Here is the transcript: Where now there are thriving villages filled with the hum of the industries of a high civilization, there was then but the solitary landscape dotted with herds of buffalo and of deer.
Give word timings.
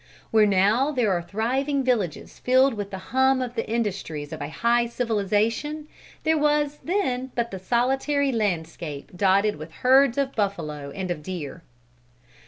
Where 0.31 0.47
now 0.47 0.91
there 0.91 1.11
are 1.11 1.21
thriving 1.21 1.83
villages 1.83 2.39
filled 2.39 2.73
with 2.73 2.89
the 2.89 2.97
hum 3.13 3.39
of 3.39 3.53
the 3.53 3.69
industries 3.69 4.33
of 4.33 4.41
a 4.41 4.49
high 4.49 4.87
civilization, 4.87 5.87
there 6.23 6.39
was 6.39 6.79
then 6.83 7.31
but 7.35 7.51
the 7.51 7.59
solitary 7.59 8.31
landscape 8.31 9.11
dotted 9.15 9.57
with 9.57 9.71
herds 9.85 10.17
of 10.17 10.33
buffalo 10.35 10.89
and 10.89 11.11
of 11.11 11.21
deer. 11.21 11.61